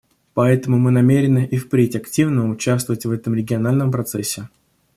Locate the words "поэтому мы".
0.33-0.89